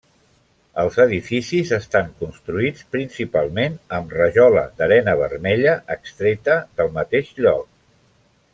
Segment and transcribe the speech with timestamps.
[0.83, 7.69] Els edificis estan construïts principalment amb rajola d'arena vermella extreta del mateix lloc.